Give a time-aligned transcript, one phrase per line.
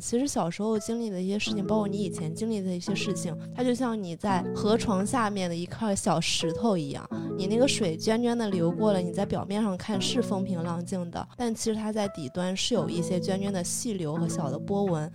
[0.00, 7.08] 其实小时候经历的一些事情，包括你以前经历的一些事情，它就像你在河床下面的一块小石头一样，
[7.38, 15.10] 你那个水涓涓的流过了，你在表面上看是风平浪静的，但其实它在底端是有一些涓涓的细流和小的波纹。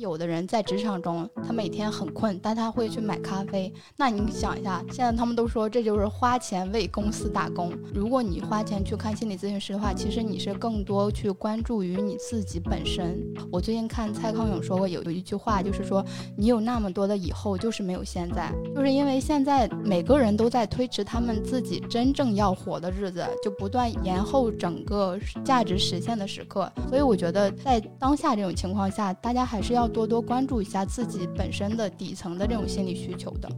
[0.00, 3.70] 有的人在职场中，他每天很困，但他会去买咖啡。
[3.98, 7.70] 那你想一下，现在他们都说这就是花钱为公司打工。
[7.94, 13.22] 如果你花钱去看心理咨询师的话，其实你是更多去关注于你自己本身。
[13.52, 16.02] 我最近看蔡康永说过有有一句话，就是说
[16.34, 26.72] 你有那么多的以后，就是没有现在，就是因为现在每个人都在推迟他们自己真正要活的日子，就不断延后整个价值实现的时刻。
[26.88, 29.89] 所以我觉得在当下这种情况下，大家还是要。
[29.92, 33.48] 多多关注一下自己本身的底层的这种心理需求的。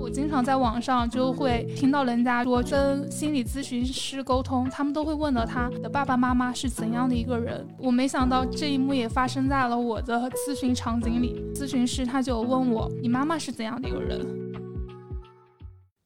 [0.00, 7.66] 我经常在网上就会听到人家说跟心理咨询师沟通，他们都会问到他的爸爸妈妈是怎样的一个人。
[7.78, 11.44] 我没想到这一幕也发生在了我的咨询场景里。
[11.54, 14.24] 咨询师他就问我：“你妈妈是怎样的一个人？”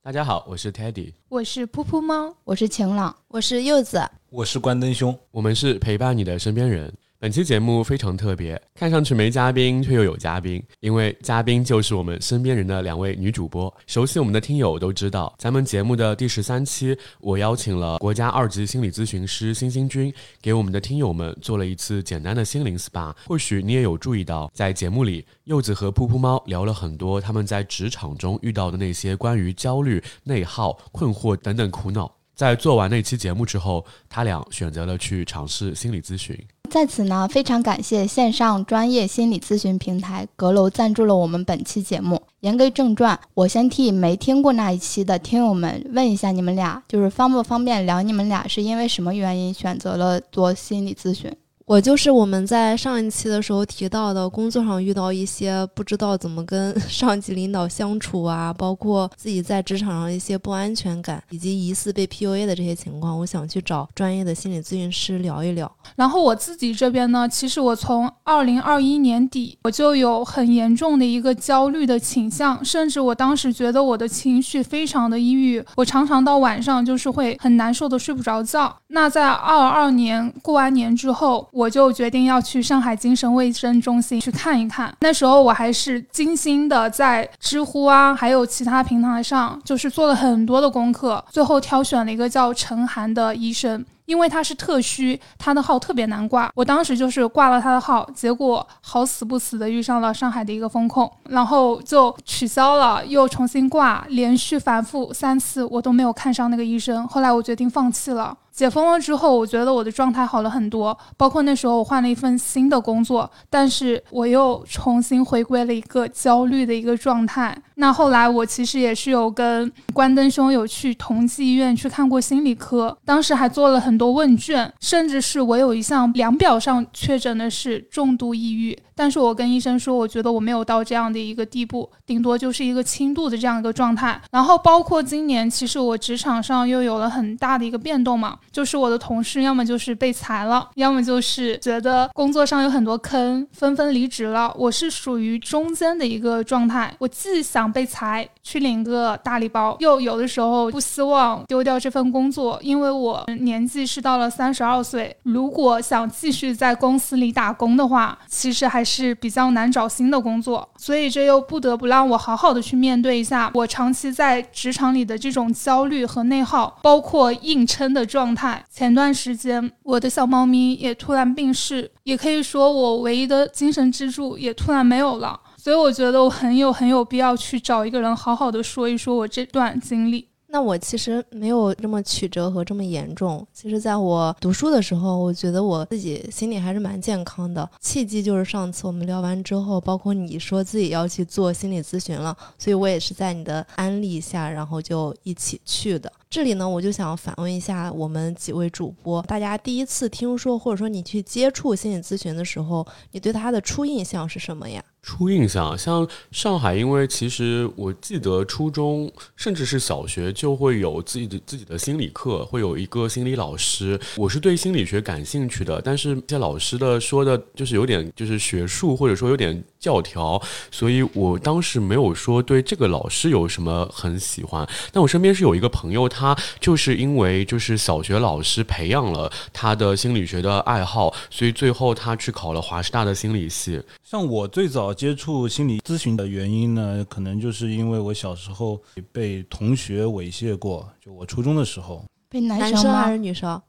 [0.02, 6.92] 大家好，我是 Teddy，我是噗噗猫，我是晴朗，我是柚子，我是关灯兄，我们是陪伴你的身边人。
[7.22, 13.72] 本期节目非常特别，看上去没嘉宾，却又有嘉宾，因为嘉宾就是我们身边人的两位女主播。
[13.86, 23.14] 熟悉我们的听友都知道，咱们节目的第十三期，我邀请了国家二级心理咨询师星星君，给我们的听友们做了一次简单的心灵 SPA。
[23.28, 32.12] 或许你也有注意到，在节目里，柚子和噗噗猫聊了很多他们在职场中遇到的那些关于焦虑、内耗、困惑等等苦恼。
[32.34, 36.36] 在做完那期节目之后，他俩选择了去尝试心理咨询。
[36.72, 42.22] 在此呢，非常感谢线上专业心理咨询平台阁楼赞助了我们本期节目。
[42.40, 48.00] 言归正传，我先替没听过那一期的听友们问一下，你们俩就是方不方便聊？
[48.00, 51.30] 你们俩是因为什么原因选择了做心理咨询？
[51.64, 65.70] 我就是我们在上一期的时候提到的，工作上遇到一些不知道怎么跟 上级领导相处啊，包括自己在职场上一些不安全感，以及疑似被 PUA 的这些情况，我想去找专业的心理咨询师聊一聊。
[65.96, 78.76] 然后我自己这边呢，其实我从二零二一年底我就有很严重的一个焦虑的倾向，甚至我当时觉得我的情绪非常的抑郁，我常常到晚上就是会很难受的睡不着觉。
[78.88, 81.48] 那在二二年过完年之后。
[81.52, 84.92] 我就决定要去上海精神卫生中心去看一看。
[85.00, 93.84] 那时候我还是精心的在知乎啊，还有其他平台上，就是做了很多的功课，最后挑选了一个叫陈涵的医生。
[94.06, 96.50] 因为他是特需，他的号特别难挂。
[96.54, 107.06] 我当时就是挂了他的号，结果好死不死的遇上了上海的一个风控，然后就取消了，又重新挂，连续反复三次，我都没有看上那个医生。
[107.08, 108.36] 后来我决定放弃了。
[108.52, 117.56] 解封了之后，我觉得我的状态好了很多，包括那时候我换了一份新的工作，但是我又重新回归了一个焦虑的一个状态。
[117.82, 123.98] 那后来我其实也是有跟关灯兄有去同济医院去看过心理科，当时还做了很。
[124.02, 128.76] 多问卷，甚至是我有一项量表上确诊的是重度抑郁。
[128.94, 134.20] 但是我跟医生说，我觉得我没有到这样的一个地步，顶多就是一个轻度的这样一个状态。
[134.30, 144.54] 然后包括今年，其实我职场上又有了很大的一个变动嘛，就是我的同事要么就是被裁了，要么就是觉得工作上有很多坑，纷纷离职了。
[144.58, 158.82] 我是属于中间的一个状态，我既想被裁去领个大礼包，又有的时候不希望丢掉这份工作，因为我年纪是到了三十二岁，如果想继续在公司里打工的话，其实还。
[158.84, 168.62] 是是比较难找新的工作，所以这又不得不让我好好的去面对一下我长期在职场里的这种焦虑和内耗，包括硬撑的状态。
[168.70, 180.28] 前段时间我的小猫咪也突然病逝，也可以说我唯一的精神支柱也突然没有了，所以我觉得我很有很有必要去找一个人好好的说一说我这段经历。
[180.52, 183.44] 那我其实没有这么曲折和这么严重。
[183.54, 187.66] 其实，在我读书的时候，我觉得我自己心里还是蛮健康的。
[187.80, 196.12] 契机就是上次我们聊完之后，包括你说自己要去做心理咨询了，所以我也是在你的安利下，然后就一起去的。
[196.28, 204.84] 这里呢，我就想反问一下我们几位主播，大家第一次听说或者说你去接触心理咨询的时候，你对他的初印象是什么呀？
[205.02, 213.98] 初印象，像上海，因为其实我记得初中甚至是小学就会有自己的自己的心理课，会有一个心理老师。
[214.16, 220.40] 我是对心理学感兴趣的，但是这些老师的说的就是有点就是学术，或者说有点教条，
[220.70, 224.66] 所以我当时没有说对这个老师有什么很喜欢。
[224.92, 233.82] 但我身边是有一个朋友，他就是因为就是小学老师培养了他的心理学的爱好，所以最后他去考了华师大的心理系。
[234.04, 238.80] 像我最早接触心理咨询的原因呢，可能就是因为我小时候
[239.10, 242.04] 被同学猥亵过，就我初中的时候。
[242.28, 242.70] 被男生？
[242.70, 243.60] 男生还是女生？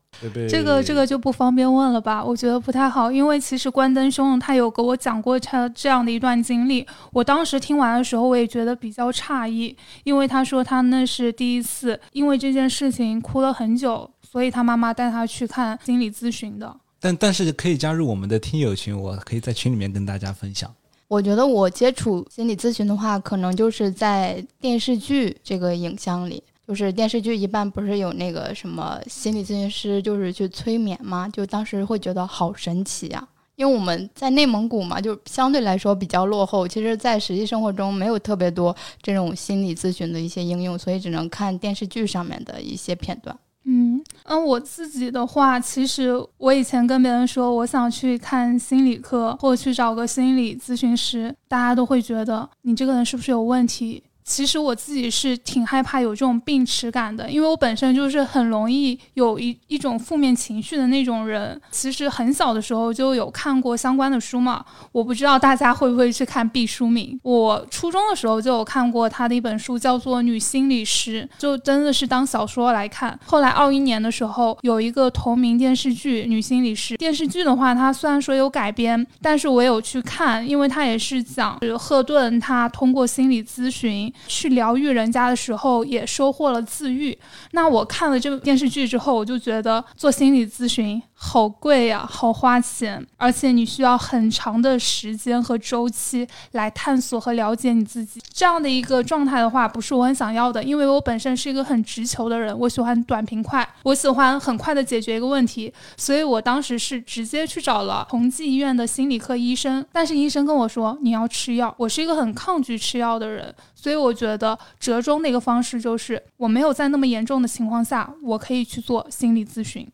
[0.50, 2.24] 这个这个就不方便问了吧？
[2.24, 6.86] 我觉得不太好，因为其实关灯兄他有给我讲过他这样的一段经历。
[7.12, 16.76] 我当时听完的时候，我也觉得比较诧异，因为他说他那是第一次，因为这件事情哭了很久，所以他妈妈带他去看心理咨询的。
[17.00, 20.74] 但但是可以加入我们的听友群，我可以在群里面跟大家分享。
[21.10, 26.42] 我觉得我接触心理咨询的话，可能就是在电视剧这个影像里。
[26.68, 31.28] 就是电视剧一般不是有那个什么心理咨询师，就是去催眠吗？
[31.28, 36.68] 就当时会觉得好神奇呀，因为我们在内蒙古嘛，就相对来说比较落后。
[36.68, 43.38] 其实，在实际生活中没有特别多这种心理咨询的一些应用，所以只能看电视剧上面的一些片段。
[43.66, 54.04] 嗯嗯，我自己的话，其实我以前跟别人说我想去看心理课，或者去找个心理咨询师，大家都会觉得你这个人是不是有问题。
[54.24, 61.60] 其实我自己是挺害怕有这种病耻感的，因为我本身就是很容易有一一种负面情绪的那种人。
[61.72, 67.20] 其实很小的时候就有看过相关的书嘛，我不知道大家会不会去看毕淑敏。
[67.24, 73.20] 我初中的时候就有看过他的一本书，叫做《女心理师》，就真的是当小说来看。
[73.26, 84.13] 后来二一年的时候有一个同名电视剧《女心理师》，电视剧的话，它虽然说有改编，但是我有去看，因为它也是讲赫顿他通过心理咨询。
[84.28, 87.18] 去疗愈人家的时候，也收获了自愈。
[87.52, 91.02] 那我看了这个电视剧之后，我就觉得做心理咨询。
[91.16, 98.20] 好贵呀，好花钱，而且你需要很长的时间和周期来探索和了解你自己。
[98.34, 105.74] 这样的一个状态的话，不是我很想要的，因为我本身是一个很直球的人，我喜欢短平快，我喜欢很快的解决一个问题。
[105.96, 119.86] 所以我当时是直接去找了同济医院的心理科医生，但是医生跟我说你要吃药，我是一个很抗拒吃药的人，所以我觉得折中的一个方式就是我没有在那么严重的情况下，我可以去做心理咨询。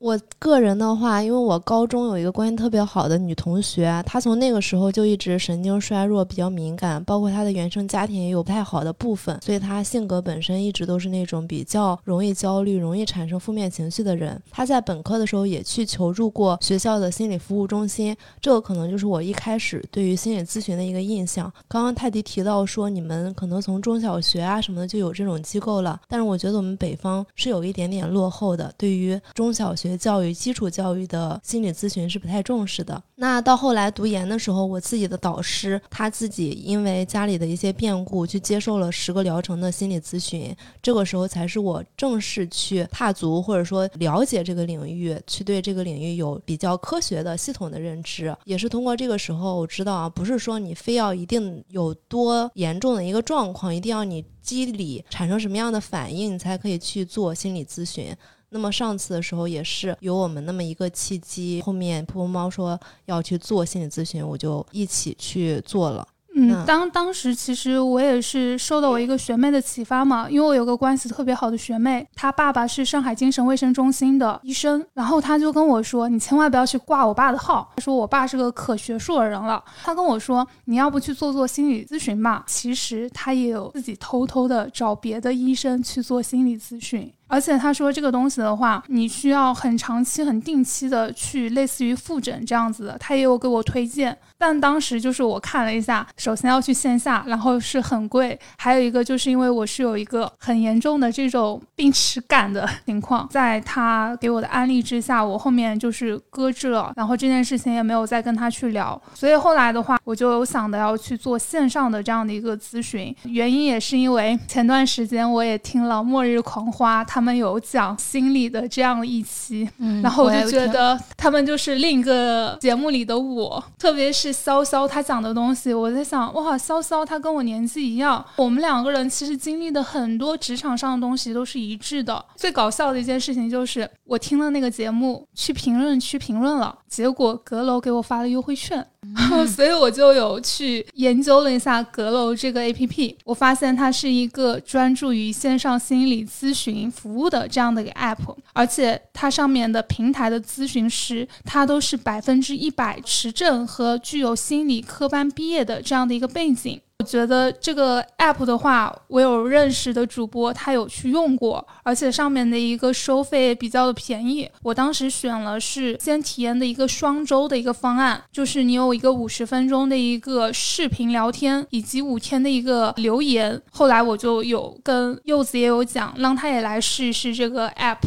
[0.00, 14.40] 我个人的话，因为我高中有一个关系特别好的女同学，她从那个时候就一直神经衰弱，比较敏感，包括她的原生家庭也有不太好的部分，所以她性格本身一直都是那种比较容易焦虑、容易产生负面情绪的人。
[14.52, 21.52] 她在本科的时候也去求助过学校的心理服务中心，这个可能就是我一开始对于心理咨询的一个印象。
[21.66, 29.87] 刚刚泰迪提到说，你们可能从中小学啊什么的就有这种机构了，但是我觉得我们北方是有一点点落后的，对于中小学。
[29.88, 33.02] 学教育基础教育的心理咨询是不太重视的。
[33.14, 40.54] 那到后来读研的时候，我自己的导师他自己因为家里的一些变故，去接受了十个疗程的心理咨询。
[40.82, 48.36] 这个时候才是我正式去踏足或者说了解这个领域，去对这个领域有比较科学的系统的认知。
[48.44, 58.14] 也是通过这个时候，我知道啊，不是说你非要一定有多严重的一个状况，一定要你机理产生什么样的反应，你才可以去做心理咨询。
[58.50, 66.06] 那么上次的时候也是有我们那么一个契机，后面噗噗猫说要去做心理咨询，我就一起去做了。
[66.40, 87.12] 嗯，当当时其实我也是受到我一个学妹的启发嘛，因为我有个关系特别好的学妹，她爸爸是上海精神卫生中心的医生，然后她就跟我说，你千万不要去挂我爸的号，她说我爸是个可学术的人了，她跟我说你要不去做做心理咨询吧，其实她也有自己偷偷的找别的医生去做心理咨询。
[87.28, 92.96] 而且他说这个东西的话，你需要很长期、很定期的去类似于复诊这样子的。
[92.98, 108.98] 他也有给我推荐，但当时就是我看了一下，首先要去线下，然后是很贵，还有一个就是因为我是有一个很严重的这种病耻感的 情况，在他给我的安利之下，我后面就是搁置了，然后这件事情也没有再跟他去聊。
[109.14, 117.18] 所以后来的话，我就有想的要去做线上的这样的一个咨询，原因也是因为前段时间我也听了《末日狂花》他。
[117.18, 119.68] 他们有讲心理的这样一期，
[120.04, 132.24] 然后我就觉得他们就是另一个节目里的我，特别是潇潇他讲的东西，我在想，哇，潇潇他跟我年纪一样，我们两个人其实经历的很多职场上的东西都是一致的。
[132.36, 138.86] 最搞笑的一件事情就是，我听了那个节目，去评论区评论了，结果阁楼给我发了优惠券。
[139.56, 156.80] 所以我就有去研究了一下阁楼这个 A P P，我发现它是一个专注于线上心理咨询服服务的这样的一个 app，而且它上面的平台的咨询师，他都是百分之一百持证和具有心理科班毕业的这样的一个背景。
[157.00, 164.50] 我觉得这个 app 的话，我有认识的主播，他有去用过，而且上面的一个收费比较的便宜。
[164.64, 173.62] 我当时选了是先体验的一个双周的一个方案，就是你有一个五十分钟的一个视频聊天，以及五天的一个留言。
[173.70, 177.98] 后来我就有跟柚子也有讲，让他也来试一试这个 app。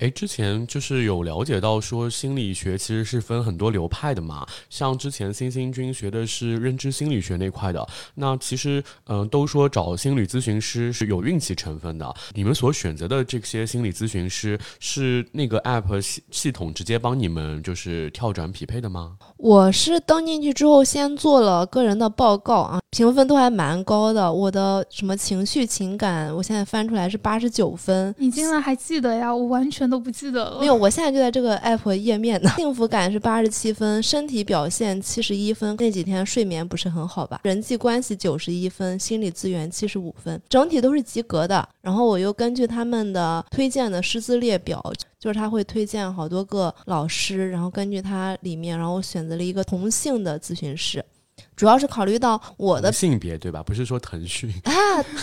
[0.00, 12.14] 哎，之前就是有了解到说心理学其实是分很多流派的嘛，像之前星星君学的是认知心理学那块的，那其实嗯，都说找心理咨询师是有运气成分的。
[12.32, 19.18] 你们所选择的这些心理咨询师是那个 app 系系统直接帮你们就是跳转匹配的吗？
[19.36, 24.32] 我是登进去之后先做了个人的报告啊，评分都还蛮高的。
[24.32, 28.14] 我的什么情绪情感，我现在翻出来是八十九分。
[28.16, 29.36] 你竟然还记得呀？
[29.36, 29.89] 我完全。
[29.90, 30.60] 都不记得了。
[30.60, 32.48] 没有，我现在就在这个 app 页面呢。
[32.56, 35.76] 幸福感是八十七分，身体表现七十一分。
[35.78, 37.40] 那几天睡眠不是很好吧？
[37.42, 41.68] 人际关系九十一分，心理资源七十五分，整体都是及格的。
[41.82, 44.80] 然后我又根据他们的推荐的师资列表，
[45.18, 51.04] 就是他会推荐好多个老师，然后根据他里面，然后选择了一个同性的咨询师。
[51.60, 53.62] 主要是考虑到我的性别，对吧？
[53.62, 54.72] 不是说腾讯 啊，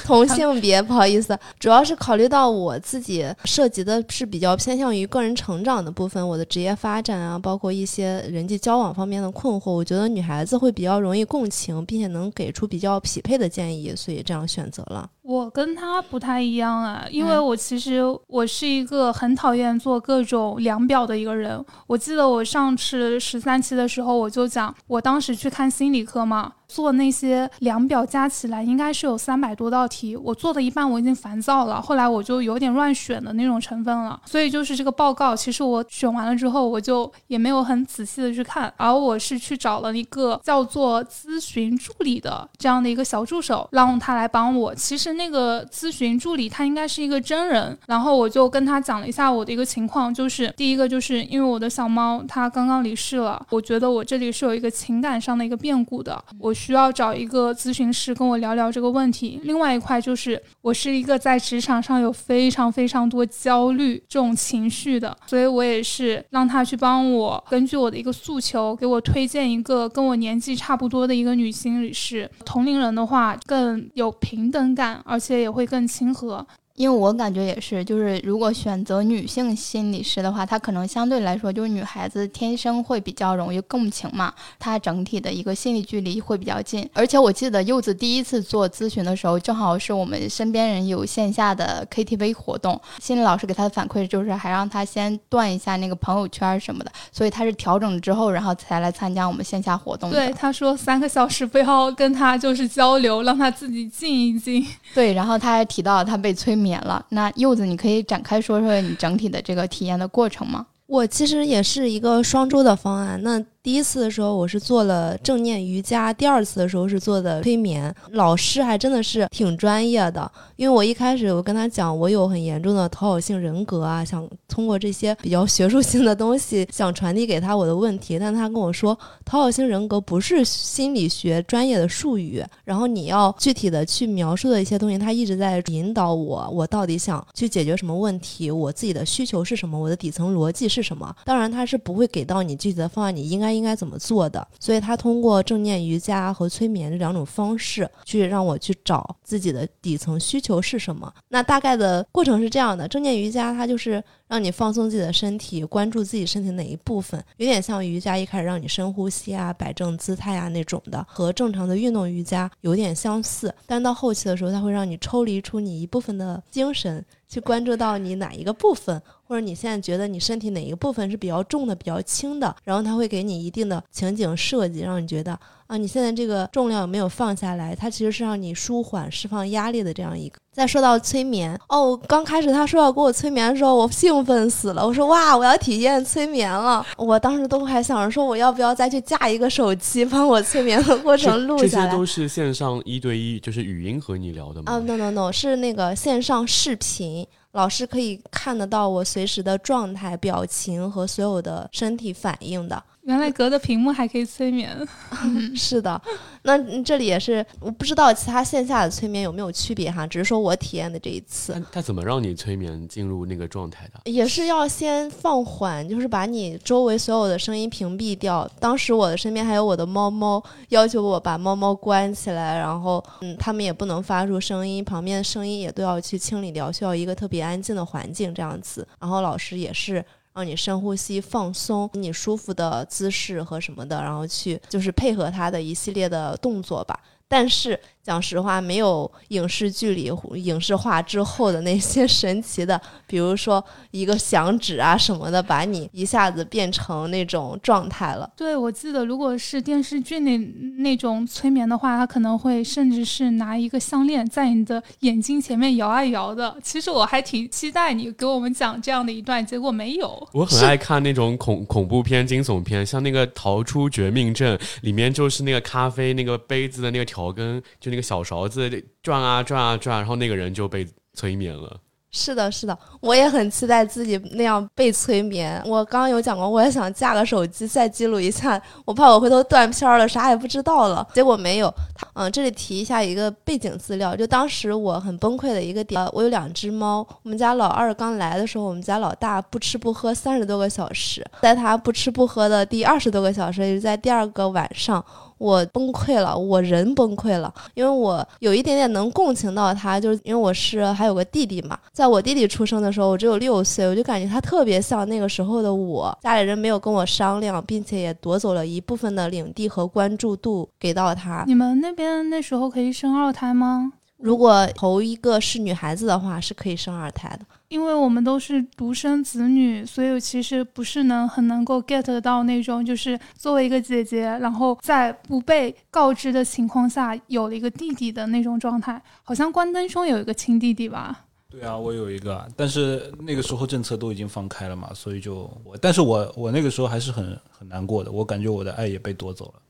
[0.06, 15.10] 同性别， 不好意思，主要是考虑到我自己涉及的是比较偏向于个人成长的部分，我的职业发展啊，包括一些人际交往方面的困惑，我觉得女孩子会比较容易共情，并且能给出比较匹配的建议，所以这样选择了。
[15.28, 21.62] 我跟他不太一样啊，因为我其实我是一个很讨厌做各种量表的一个人。
[21.86, 26.54] 我记得我上次十三期的时候，我就讲，我当时去看心理科嘛。
[26.68, 34.20] 做那些量表加起来应该是有三百多道题，我做的一半我已经烦躁了，后来我就有点乱选的那种成分了。
[34.26, 44.76] 所以就是这个报告，其实我选完了之后，我就也没有很仔细的去看，而我是去找了一个叫做咨询助理的这样的一个小助手，让他来帮我。
[44.76, 56.54] 其实那个咨询助理他应该是一个真人，然后我就跟他讲了一下我的一个情况，就是第一个就是因为我的小猫它刚刚离世了，我觉得我这里是有一个情感上的一个变故的，我。
[56.58, 59.40] 需要找一个咨询师跟我聊聊这个问题。
[59.44, 72.30] 另外一块就是，我是一个在职场上有非常非常多焦虑这种情绪的，所以我也是让他去帮我根据我的一个诉求，给我推荐一个跟我年纪差不多的一个女心理师。
[72.44, 76.46] 同龄人的话更有平等感，而且也会更亲和。
[76.78, 86.88] 因为我感觉也是，就是如果选择女性心理师的话，她可能相对来说就是女孩子天生会比较容易共情嘛，她整体的一个心理距离会比较近。
[86.94, 100.12] 而且我记得柚子第一次做咨询的时候，正好是我们身边人有线下的 KTV 活动，心理老师给她的反馈就是还让她先断一下那个朋友圈什么的，所以她是调整之后，然后才来参加我们线下活动。
[100.12, 104.64] 对，她说三个小时不要跟她就是交流，让她自己静一静。
[104.94, 106.67] 对，然后她还提到她被催眠。
[106.68, 110.66] 免了，那柚子，你可以展开说说你整体的这个体验的过程吗？
[110.86, 113.42] 我其实也是一个双周的方案，那。
[113.64, 117.94] 第一次的时候我是做了正念瑜伽，第二次的时候是做的催眠。
[118.12, 141.14] 老师还真的是挺专业的，因为我一开始我跟他讲我有很严重的讨好性人格啊，想通过这些比较学术性的东西想传递给他我的问题，但他跟我说讨好性人格不是心理学专业的术语，然后你要具体的去描述的一些东西，他一直在引导我，我到底想去解决什么问题，我自己的需求是什么，我的底层逻辑是什么。
[141.26, 143.57] 当然他是不会给到你具体的方案，你应该。
[143.58, 144.48] 应该怎么做的？
[144.60, 151.12] 所以他通过正念瑜伽和催眠这两种方式，去让我去找自己的底层需求是什么。
[151.30, 163.54] 那大概的过程是这样的：正念瑜伽它就是让你放松自己的身体，关注自己身体哪一部分，有点像瑜伽一开始让你深呼吸啊、摆正姿态啊那种的，和正常的运动瑜伽有点相似。
[163.66, 167.04] 但到后期的时候，它会让你抽离出你一部分的精神。
[167.30, 175.38] 去关注到你哪一个部分，或者你现在觉得你身体哪一个部分是比较重的、比较轻的，然后它会给你一定的情景设计，让你觉得。
[175.68, 180.40] 啊，你现在这个重量有没有放下来，它其实是让你舒缓、释放压力的这样一个。
[180.54, 186.84] 再说到催眠，哦，刚开始他说要给我催眠的时候，我兴奋死了，我说哇，我要体验催眠了。
[186.98, 191.86] 我当时都还想着说，我要不要再去架一个手机，帮我催眠的过程录下来。
[191.86, 194.72] 这些都是线上一对一，就是语音和你聊的吗？
[194.72, 202.82] 啊，no no no，是那个线上视频，老师可以看得到我随时的状态、表情和所有的身体反应的。
[203.08, 204.78] 原来隔着屏幕还可以催眠。
[205.56, 206.00] 是的，
[206.44, 214.12] 那嗯这里也是我不知道其他线下的催眠有没有区别哈，只是说我体验的这一次他他怎么让你催眠进入那个状态的？
[214.12, 218.46] 也是要先放缓，就是把你周围所有的声音屏蔽掉。
[218.60, 228.86] 当时我的身边还有我的猫猫，要求我把猫猫关起来，然后嗯，它们也不能发出声音，旁边的声音也都要去清理掉，需要一个特别安静的环境这样子。
[229.00, 230.04] 然后老师也是。
[230.38, 236.96] 让你深呼吸、放松，你舒服的姿势和什么的，然后去就是配合他的一系列的动作吧。
[237.28, 243.62] 但是讲实话，没有影视剧里影视化之后的那些 神奇的，比如说
[243.92, 248.32] 一个响指啊什么的，把你一下子变成那种状态了。
[248.38, 250.38] 对，我记得如果是电视剧那
[250.78, 256.56] 那种催眠的话，他可能会甚至是拿一个项链在你的眼睛前面摇啊摇的。
[256.64, 260.26] 其实我还挺期待你给我们讲这样的一段，结果没有。
[260.32, 268.70] 我很爱看那种恐恐怖片、惊悚片，像那个《逃出绝命镇》里面就是那个咖啡那个杯子的那个调羹，就那个个小勺子
[269.04, 271.82] 转啊转啊转，然后那个人就被催眠了。
[272.10, 275.62] 是的，是的，我也很期待自己那样被催眠。
[275.66, 281.06] 我刚刚有讲过，我也想架个手机再记录一下，我怕我回头断片了，啥也不知道了。
[281.14, 281.72] 结果没有。
[282.14, 287.06] 嗯，这里提一下一个背景资料，就当时我很崩溃的一个点，我有两只猫。
[287.24, 295.04] 我们家老二刚来的时候，我们家老大不吃不喝三十多个小时，在他不吃不喝的第二十多个小时，也是在第二个晚上。
[295.38, 311.44] 我崩溃了，我人崩溃了，因为我有一点点能共情到他，就是因为我是还有个弟弟嘛，在我弟弟出生的时候，我只有六岁，我就感觉他特别像那个时候的我，家里人没有跟我商量，并且也夺走了一部分的领地和关注度给到他。
[311.48, 313.94] 你们那边那时候可以生二胎吗？
[314.18, 317.46] 如果头一个是女孩子的话，是可以生二胎的。
[317.68, 329.02] 因为我们都是独生子女，所以其实不是能很能够 get 到那种，就是作为一个姐姐，然后在不被告知的情况下有了一个弟弟的那种状态。
[329.24, 331.26] 好像关灯兄有一个亲弟弟吧？
[331.50, 339.62] 对啊，我有一个，但是那个时候政策都已经放开了嘛，所以就我，但是我我那个时候还是很很难过的，我感觉我的爱也被夺走了。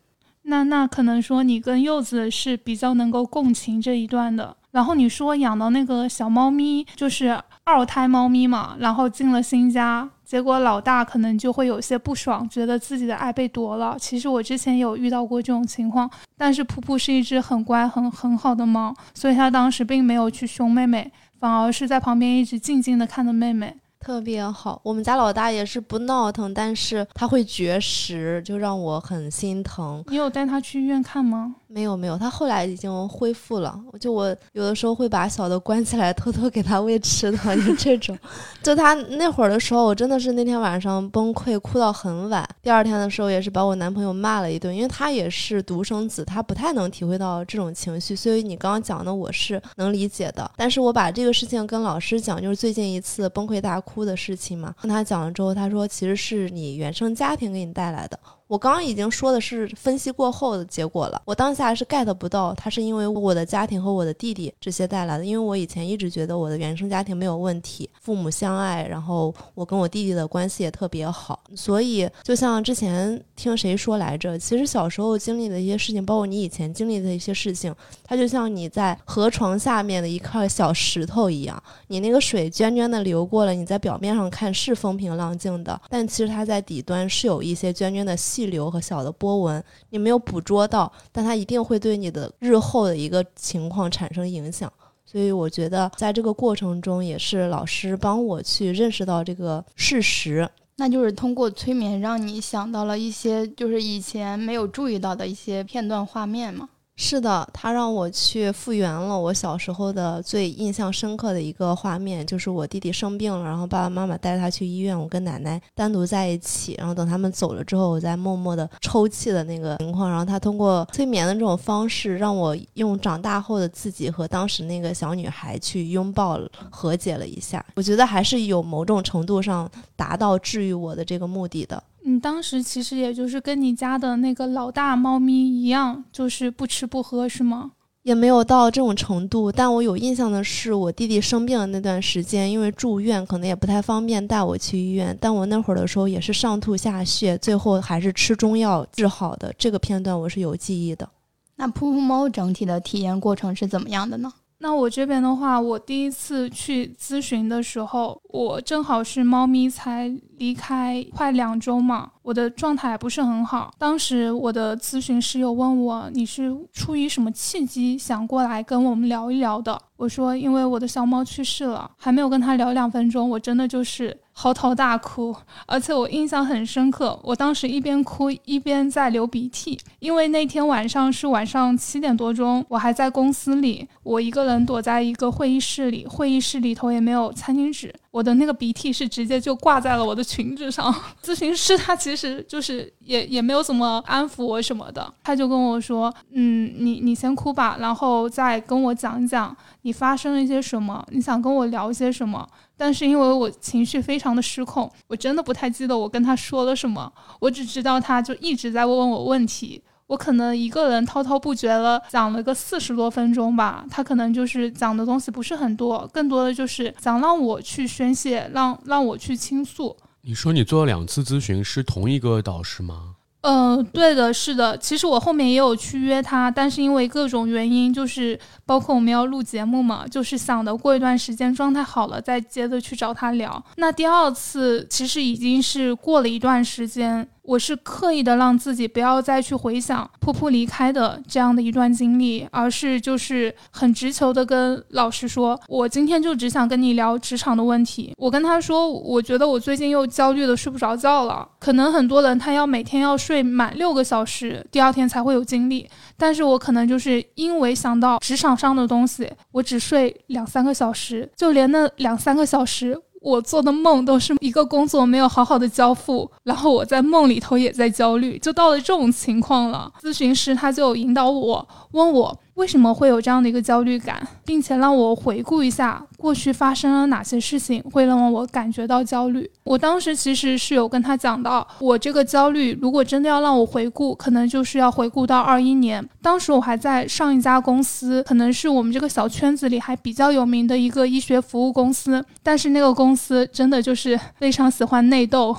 [0.50, 4.56] 那那可能说你跟柚子是比较能够共情这一段的。
[4.72, 13.98] 然后你说养的那个小猫咪就是二胎猫咪嘛，然后进了新家，结果老大可能就会有些不爽，觉得自己的爱被夺了。
[14.00, 23.76] 其实我之前有遇到过这种情况，但是噗噗是一只很乖、很很好的猫，所以它当时并没有去凶妹妹，反而是在旁边一直静静的看着妹妹。
[24.08, 30.02] 特别好，我们家老大也是不闹腾，但是他会绝食，就让我很心疼。
[30.08, 31.56] 你有带他去医院看吗？
[31.68, 33.78] 没有没有，他后来已经恢复了。
[34.00, 38.18] 就我有的时候会把小的关起来，偷偷给他喂吃的， 就这种。
[38.64, 42.48] 就他那会儿的时候，我真的是那天晚上崩溃，哭到很晚。
[42.62, 48.16] 第二天的时候，也是把我男朋友骂了一顿，因为他也是独生子，他不太能体会到这种情绪。
[48.16, 50.50] 所以你刚刚讲的，我是能理解的。
[50.56, 54.76] 但是我把这个事情跟老师讲，就是最近一次崩溃大哭哭的事情嘛。
[54.80, 58.20] 跟他讲了之后，他说其实是你原生家庭给你带来的。
[58.48, 88.16] 我刚刚已经说的是分析过后的结果了，我当下是 get 不到，他是因为我的家庭和我的弟弟这些带来的，因为我以前一直觉得我的原生家庭没有问题，父母相爱，然后我跟我弟弟的关系也特别好，所以就像之前听谁说来着，其实小时候经历的一些事情，包括你以前经历的一些事情，它就像你在河床下面的一块小石头一样，你那个水涓涓的流过了，你在表面上看是风平浪静的，但其实它在底端是有一些涓涓的。
[88.38, 94.72] 气流和小的波纹，你没有捕捉到，但它一定会对你的日后的一个情况产生影响。
[95.04, 100.48] 所以我觉得，在这个过程中，也是老师帮我去认识到这个事实。
[100.76, 106.70] 那就是通过催眠，让你想到了一些就是以前没有注意到的一些片段画面嘛。
[107.00, 126.40] 是的，他让我去复原了我小时候的最印象深刻的一个画面，就是我弟弟生病了，然后爸爸妈妈带他去医院，我跟奶奶单独在一起，然后等他们走了之后，我在默默的抽泣的那个情况，然后他通过催眠的这种方式，让我用长大后的自己和当时那个小女孩去拥抱
[126.72, 131.82] 和解了一下，我觉得还是有某种程度上达到治愈我的这个目的的。
[132.10, 137.72] 你当时其实也就是跟你家的那个老大猫咪一样，就是不吃不喝，是吗？
[138.04, 145.18] 也没有到这种程度，但我有印象的是，我弟弟生病的那段时间，因为住院，可能也不太方便带我去医院。
[145.20, 149.54] 但我那会儿的时候也是上吐下泻，最后还是吃中药治好的。
[149.58, 151.10] 这个片段我是有记忆的。
[151.58, 154.32] 那噗噗猫整体的体验过程是怎么样的呢？
[154.60, 163.72] 那我这边的话，我第一次去咨询的时候，我正好是猫咪才离开快两周嘛，我的状态不是很好。
[163.78, 169.80] 当时我的咨询师有问我，你是出于什么契机想过来跟我们聊一聊的？
[169.96, 190.94] 我说，因为我的小猫去世了，还没有跟他聊两分钟，我真的就是嚎啕大哭，而且我印象很深刻，我当时一边哭一边在流鼻涕，因为那天晚上是晚上七点多钟，我还在公司里，我一个人躲在一个会议室里，会议室里头也没有餐巾纸，我的那个鼻涕是直接就挂在了我的裙子上。
[191.24, 199.58] 咨询师他其实就是也也没有怎么安抚我什么的，他就跟我说，嗯，你你先哭吧，然后再跟我讲一讲。
[199.84, 201.02] 你发生了一些什么？
[201.12, 202.46] 你想跟我聊些什么？
[202.78, 207.12] 但是因为我情绪非常的失控，我真的不太记得我跟他说了什么。
[207.40, 213.84] 我只知道他就一直在问我问题，我可能一个人滔滔不绝了讲了个四十多分钟吧。
[213.90, 219.98] 他可能就是讲的东西不是很多，更多的就是想让我去宣泄，让让我去倾诉。
[220.22, 223.16] 你说你做了两次咨询，是同一个导师吗？
[223.50, 224.78] 嗯，对的，是的。
[224.78, 233.64] 其实我后面也有去约他，但是因为各种原因，就是包括我们要录节目嘛，就是想的过一段时间状态好了再接着去找他聊。
[233.78, 237.26] 那第二次其实已经是过了一段时间。
[237.48, 248.14] 我是刻意的让自己不要再去回想噗噗离开的这样的一段经历，而是就是很直球的跟老师说，我今天就只想跟你聊职场的问题。
[248.18, 251.48] 我跟他说，我觉得我最近又焦虑的睡不着觉了。
[251.58, 263.00] 可能很多人他要每天要睡满六个小时，第二天才会有精力，但是我可能就是因为想到职场上的东西，我只睡两三个小时，就连那两三个小时。
[263.28, 269.92] 我做的梦都是一个工作没有好好的交付，然后我在梦里头也在焦虑，就到了这种情况了。
[270.02, 272.40] 咨询师他就引导我，问我。
[272.58, 279.50] 为什么会有这样的一个焦虑感，并且让我回顾一下过去发生了哪些事情，会让我感觉到焦虑？
[279.64, 295.56] 我当时其实是有跟他讲到，我这个焦虑如果真的要让我回顾，可能就是要回顾到二一年，当时我还在上一家公司，可能是我们这个小圈子里还比较有名的一个医学服务公司，但是那个公司真的就是非常喜欢内斗。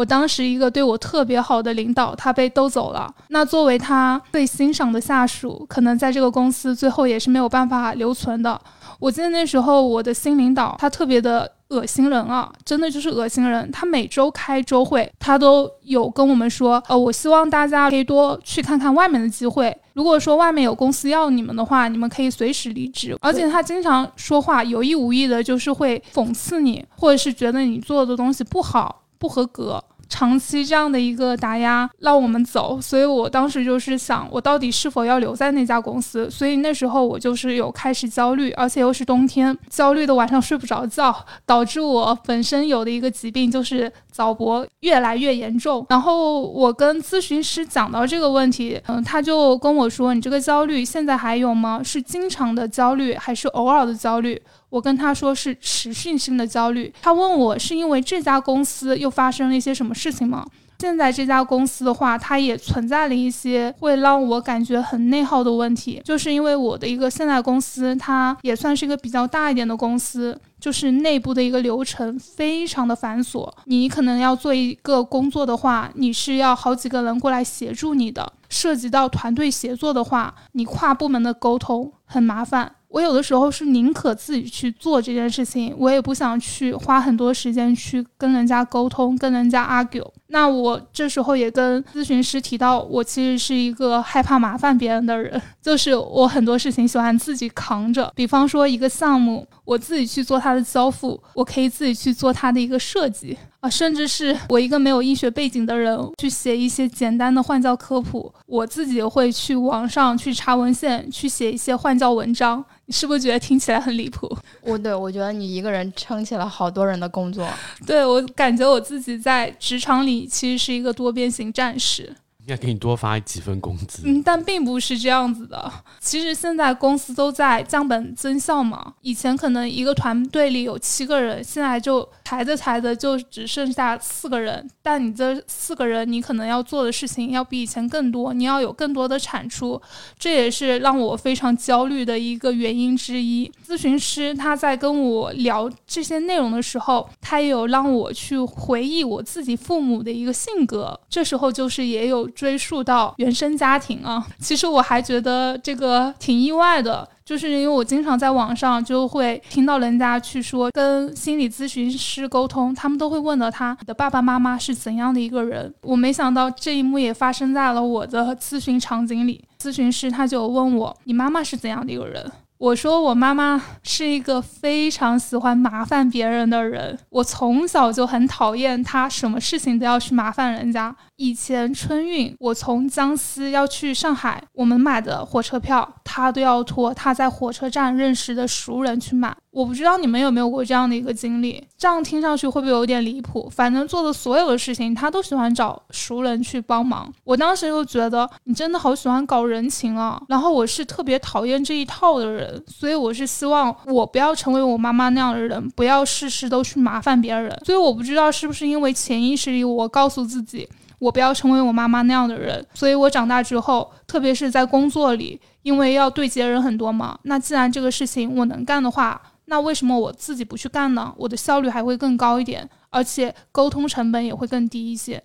[0.00, 3.14] 我当时一个对我特别好的领导，他被兜走了。
[3.28, 8.58] 那作为他最欣赏的下属，可能在这个公司最后也是没有办法留存的。
[8.98, 13.70] 我记得那时候我的新领导，他特别的恶心人啊，真的就是恶心人。
[13.70, 19.76] 他每周开周会，他都有跟我们说，呃，我希望大家可以多去看看外面的机会。
[19.92, 23.14] 如果说外面有公司要你们的话，你们可以随时离职。
[23.20, 28.96] 而且他经常说话有意无意的，就是会讽刺你，或者是觉得你做的东西不好。
[29.20, 29.78] 不合格，
[30.10, 36.28] 长期这样的一个打压让我们走，所以我当时就是想，我到底是否要留在那家公司？
[36.28, 45.86] 所以那时候我就是有开始焦虑，而且又是冬天，焦虑的晚上睡不着觉，导致我本身有的一个疾病就是早搏越来越严重。
[45.88, 51.80] 然后我跟咨询师讲到这个问题，嗯，他就跟我说：“你这个焦虑现在还有吗？
[51.82, 60.46] 是经常的焦虑，还是偶尔的焦虑？”我跟他说是持续性的焦虑，他问我是因为这家公司又发生了一些什么事情吗？
[60.78, 82.76] 现在这家公司的话，它也存在了一些会让我感觉很内耗的问题，就是因为我的一个现在公司，它也算是一个比较大一点的公司，就是内部的一个流程非常的繁琐，你可能要做一个工作的话，你是要好几个人过来协助你的，涉及到团队协作的话，你跨部门的沟通很麻烦。
[82.90, 90.04] 我有的时候是宁可自己去做这件事情，我也不想去花很多时间去跟人家沟通，跟人家 argue。
[90.26, 98.12] 那我这时候也跟咨询师提到，我其实是一个害怕麻烦别人的人，就是我很多事情喜欢自己扛着。
[98.16, 103.38] 比方说一个项目，我自己去做它的交付，我可以自己去做它的一个设计。
[103.60, 112.64] 啊，甚至是我一个没有医学背景的人去写一些简单的换教科普，我自己会去网上去查文献，去写一些换教文章。
[112.86, 114.34] 你是不是觉得听起来很离谱？
[114.62, 117.46] 我对我觉得你一个人撑起了好多人的工作。
[117.86, 122.12] 对我感觉我自己在职场里其实是一个多边形战士。
[122.50, 125.72] 应该给你多发几份工资，嗯，但并不是这样子的。
[126.00, 128.94] 其实现在公司都在降本增效嘛。
[129.02, 134.68] 以前可能一个团队里有七个人，现在就裁着裁着就只剩下四个人。
[134.82, 139.80] 但你这四个人，你可能要做的事情要比以前更多，你要有更多的产出，
[140.18, 143.48] 这也是让我非常焦虑的一个原因之一。
[143.64, 152.28] 咨询师他在跟我聊这些内容的时候，他也有让我去回忆我自己父母的一个性格，这时候就是也有。
[152.40, 157.06] 追溯到原生家庭啊，其实我还觉得这个挺意外的。
[157.22, 165.72] 就是因为我经常在网上就会听到人家去说跟心理咨询师沟通，他们都会问到他的爸爸妈妈是怎样的一个人。
[165.82, 180.94] 我没想到这一幕也发生在了我的咨询场景里，咨询师他就问我：“你妈妈是怎样的一个人？”我说我妈妈是一个非常喜欢麻烦别人的人，我从小就很讨厌她，什么事情都要去麻烦人家。
[181.20, 189.36] 以前春运，我从江西要去上海，我们买的火车票，他都要托他在火车站认识的熟人去买。
[189.50, 193.50] 我不知道你们有没有过这样的一个经历，这样听上去会不会有点离谱？
[193.50, 197.12] 反正做的所有的事情，他都喜欢找熟人去帮忙。
[197.24, 207.54] 我当时就觉得你真的好喜欢搞人情啊，然后我是特别讨厌这一套的人，所以我是希望我不要成为我妈妈那样的人，不要事事都去麻烦别人。
[207.66, 210.66] 所以我不知道是不是因为潜意识里我告诉自己。
[211.00, 217.18] 我不要成为我妈妈那样的人，所以我长大之后，特别是在工作里，因为要对接人很多嘛。
[217.24, 221.12] 那既然这个事情我能干的话，那为什么我自己不去干呢？
[221.16, 225.20] 我的效率还会更高一点，而且沟通成本也会更低一些。